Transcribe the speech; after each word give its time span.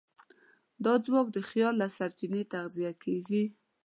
دا 0.83 0.93
ځواک 1.05 1.27
د 1.33 1.37
خیال 1.49 1.73
له 1.81 1.87
سرچینې 1.97 2.41
تغذیه 2.53 2.91
کېږي. 3.03 3.43